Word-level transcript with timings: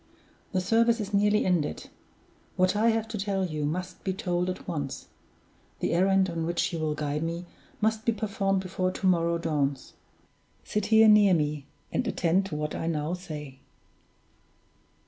"The 0.51 0.61
service 0.61 0.99
is 0.99 1.13
nearly 1.13 1.45
ended. 1.45 1.91
What 2.55 2.75
I 2.75 2.89
have 2.89 3.07
to 3.09 3.19
tell 3.19 3.45
you 3.45 3.65
must 3.65 4.03
be 4.03 4.13
told 4.13 4.49
at 4.49 4.67
once; 4.67 5.09
the 5.79 5.91
errand 5.93 6.27
on 6.27 6.43
which 6.47 6.73
you 6.73 6.79
will 6.79 6.95
guide 6.95 7.21
me 7.21 7.45
must 7.81 8.03
be 8.03 8.11
performed 8.11 8.61
before 8.61 8.89
to 8.89 9.05
morrow 9.05 9.37
dawns. 9.37 9.93
Sit 10.63 10.87
here 10.87 11.07
near 11.07 11.35
me, 11.35 11.67
and 11.91 12.07
attend 12.07 12.47
to 12.47 12.55
what 12.55 12.73
I 12.73 12.87
now 12.87 13.13
say!" 13.13 13.59